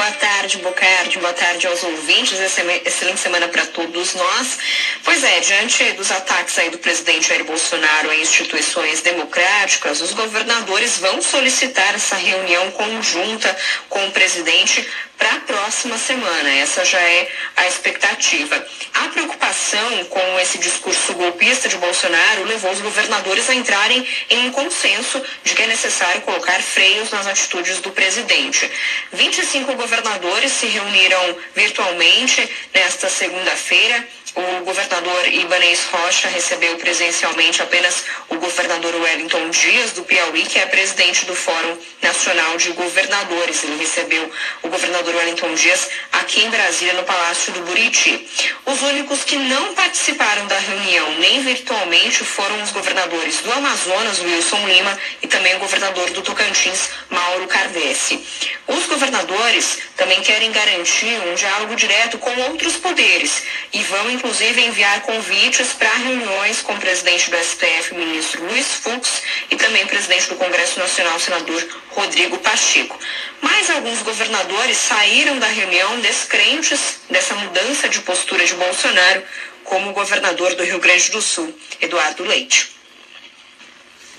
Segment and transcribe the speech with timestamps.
[0.00, 1.18] Boa tarde, Bocardi.
[1.18, 2.40] Boa tarde aos ouvintes.
[2.40, 4.58] Excelente semana para todos nós.
[5.04, 10.96] Pois é, diante dos ataques aí do presidente Jair Bolsonaro a instituições democráticas, os governadores
[10.96, 13.54] vão solicitar essa reunião conjunta
[13.90, 14.88] com o presidente
[15.20, 16.50] para a próxima semana.
[16.56, 17.28] Essa já é
[17.58, 18.66] a expectativa.
[18.94, 24.50] A preocupação com esse discurso golpista de Bolsonaro levou os governadores a entrarem em um
[24.50, 28.68] consenso de que é necessário colocar freios nas atitudes do presidente.
[29.12, 38.36] 25 governadores se reuniram virtualmente nesta segunda-feira o governador Ibanez Rocha recebeu presencialmente apenas o
[38.36, 43.64] governador Wellington Dias, do Piauí, que é presidente do Fórum Nacional de Governadores.
[43.64, 44.30] Ele recebeu
[44.62, 48.28] o governador Wellington Dias aqui em Brasília, no Palácio do Buriti.
[48.66, 54.66] Os únicos que não participaram da reunião, nem virtualmente, foram os governadores do Amazonas, Wilson
[54.68, 58.24] Lima, e também o governador do Tocantins, Mauro Cardesse.
[58.68, 63.42] Os governadores também querem garantir um diálogo direto com outros poderes
[63.72, 69.22] e vão inclusive enviar convites para reuniões com o presidente do STF, ministro Luiz Fux,
[69.50, 72.98] e também presidente do Congresso Nacional, senador Rodrigo Pacheco.
[73.40, 79.22] Mas alguns governadores saíram da reunião descrentes dessa mudança de postura de Bolsonaro,
[79.64, 82.79] como o governador do Rio Grande do Sul, Eduardo Leite.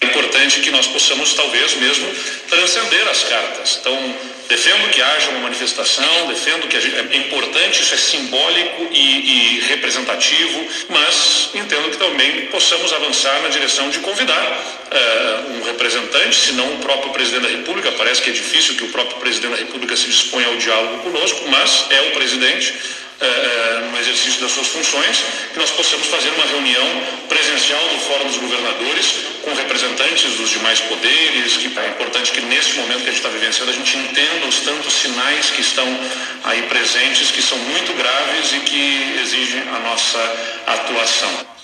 [0.00, 2.08] É importante que nós possamos, talvez mesmo,
[2.48, 3.78] transcender as cartas.
[3.80, 4.16] Então,
[4.48, 10.66] defendo que haja uma manifestação, defendo que é importante, isso é simbólico e, e representativo,
[10.88, 16.74] mas entendo que também possamos avançar na direção de convidar uh, um representante, se não
[16.74, 17.92] o próprio presidente da República.
[17.92, 21.46] Parece que é difícil que o próprio presidente da República se disponha ao diálogo conosco,
[21.48, 22.74] mas é o presidente
[23.20, 26.86] uh, no exercício das suas funções, que nós possamos fazer uma reunião
[27.28, 32.74] presencial do Fórum dos Governadores com representantes dos demais poderes, que é importante que nesse
[32.74, 35.86] momento que a gente está vivenciando a gente entenda os tantos sinais que estão
[36.44, 40.18] aí presentes, que são muito graves e que exigem a nossa
[40.66, 41.59] atuação.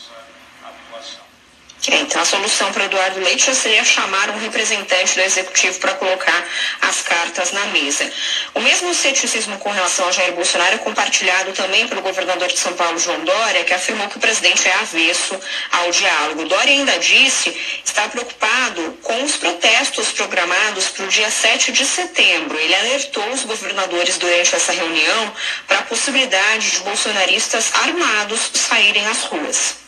[1.88, 6.44] Então, a solução para Eduardo Leite já seria chamar um representante do executivo para colocar
[6.82, 8.10] as cartas na mesa.
[8.54, 12.72] O mesmo ceticismo com relação a Jair Bolsonaro é compartilhado também pelo governador de São
[12.74, 15.38] Paulo, João Dória, que afirmou que o presidente é avesso
[15.70, 16.44] ao diálogo.
[16.46, 22.58] Dória ainda disse estar preocupado com os protestos programados para o dia 7 de setembro.
[22.58, 25.32] Ele alertou os governadores durante essa reunião
[25.68, 29.85] para a possibilidade de bolsonaristas armados saírem às ruas.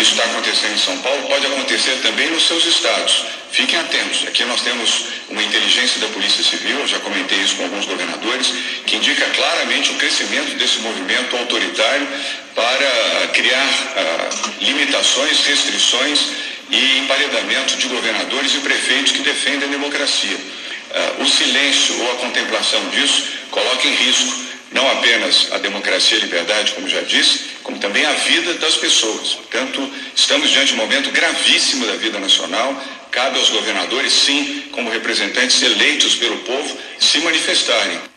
[0.00, 3.22] Isso está acontecendo em São Paulo, pode acontecer também nos seus estados.
[3.52, 4.26] Fiquem atentos.
[4.26, 8.50] Aqui nós temos uma inteligência da Polícia Civil, eu já comentei isso com alguns governadores,
[8.86, 12.08] que indica claramente o crescimento desse movimento autoritário
[12.54, 16.20] para criar uh, limitações, restrições
[16.70, 20.36] e emparedamento de governadores e prefeitos que defendem a democracia.
[20.36, 26.20] Uh, o silêncio ou a contemplação disso coloca em risco não apenas a democracia e
[26.20, 29.34] a liberdade, como já disse, como também a vida das pessoas.
[29.34, 32.74] Portanto, estamos diante de um momento gravíssimo da vida nacional.
[33.12, 38.09] Cabe aos governadores, sim, como representantes eleitos pelo povo, se manifestarem.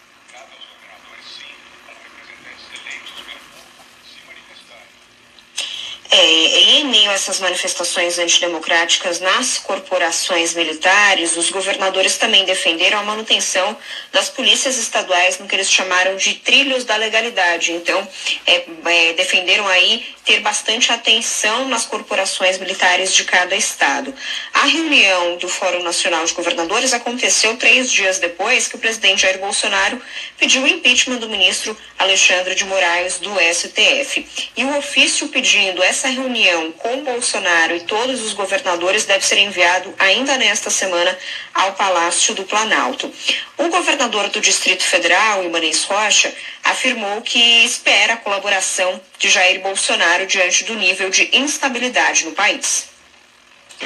[6.16, 13.04] É, em meio a essas manifestações antidemocráticas nas corporações militares, os governadores também defenderam a
[13.04, 13.76] manutenção
[14.12, 17.72] das polícias estaduais no que eles chamaram de trilhos da legalidade.
[17.72, 18.08] Então,
[18.46, 24.14] é, é, defenderam aí ter bastante atenção nas corporações militares de cada estado.
[24.54, 29.40] A reunião do Fórum Nacional de Governadores aconteceu três dias depois que o presidente Jair
[29.40, 30.00] Bolsonaro
[30.38, 34.26] pediu o impeachment do ministro Alexandre de Moraes do STF.
[34.56, 39.38] E o ofício pedindo essa essa reunião com Bolsonaro e todos os governadores deve ser
[39.38, 41.18] enviado ainda nesta semana
[41.54, 43.10] ao Palácio do Planalto.
[43.58, 50.26] O governador do Distrito Federal, Ibanez Rocha, afirmou que espera a colaboração de Jair Bolsonaro
[50.28, 52.90] diante do nível de instabilidade no país.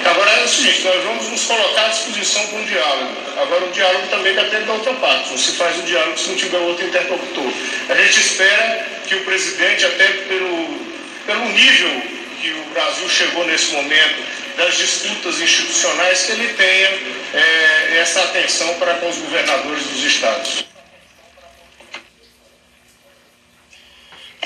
[0.03, 3.13] Agora é o seguinte, nós vamos nos colocar à disposição para um diálogo.
[3.41, 5.29] Agora o diálogo também depende da outra parte.
[5.29, 7.53] Não se faz o diálogo se não tiver outro interlocutor.
[7.89, 10.86] A gente espera que o presidente, até pelo
[11.27, 12.01] pelo nível
[12.41, 14.23] que o Brasil chegou nesse momento
[14.57, 16.89] das disputas institucionais, que ele tenha
[17.33, 20.65] é, essa atenção para com os governadores dos estados.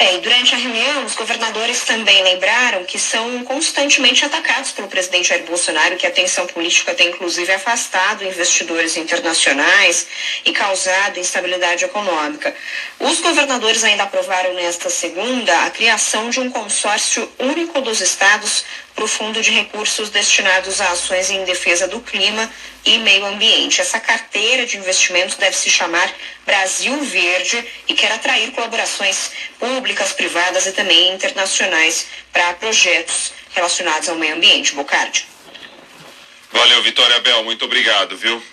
[0.02, 5.30] É, e durante a reunião, os governadores também lembraram que são constantemente atacados pelo presidente
[5.30, 10.08] Jair Bolsonaro, que a tensão política tem inclusive afastado investidores internacionais
[10.44, 12.52] e causado instabilidade econômica.
[13.00, 18.66] Os governadores ainda aprovaram nesta segunda a criação de um consórcio único dos estados
[18.96, 22.50] para o Fundo de Recursos destinados a ações em defesa do clima
[22.86, 23.82] e Meio Ambiente.
[23.82, 26.14] Essa carteira de investimentos deve se chamar
[26.46, 34.16] Brasil Verde e quer atrair colaborações públicas, privadas e também internacionais para projetos relacionados ao
[34.16, 34.74] meio ambiente.
[34.76, 35.28] Bocardi.
[36.52, 38.44] Valeu, Vitória Bel, muito obrigado, viu?